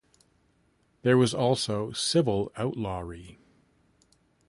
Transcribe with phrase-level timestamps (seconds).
[1.03, 3.37] There was also civil outlawry.